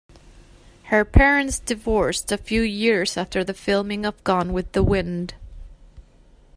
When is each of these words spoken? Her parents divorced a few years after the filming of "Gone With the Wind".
Her 0.85 1.05
parents 1.05 1.59
divorced 1.59 2.31
a 2.31 2.37
few 2.39 2.63
years 2.63 3.17
after 3.17 3.43
the 3.43 3.53
filming 3.53 4.03
of 4.03 4.23
"Gone 4.23 4.51
With 4.51 4.71
the 4.71 4.81
Wind". 4.81 5.35